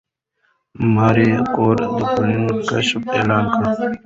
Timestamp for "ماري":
0.93-1.29